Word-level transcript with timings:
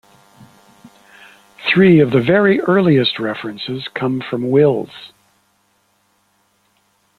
Three 1.71 1.99
of 1.99 2.09
the 2.09 2.21
very 2.21 2.59
earliest 2.61 3.19
references 3.19 3.87
come 3.93 4.19
from 4.19 4.49
Wills. 4.49 5.13